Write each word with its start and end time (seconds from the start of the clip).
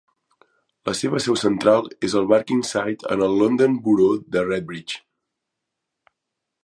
La 0.89 0.93
seva 0.99 1.19
seu 1.25 1.35
central 1.41 1.91
és 2.09 2.15
a 2.15 2.23
Barkingside 2.33 3.11
en 3.17 3.23
el 3.29 3.37
London 3.43 3.77
Borough 3.89 4.27
de 4.37 4.45
Redbridge. 4.49 5.03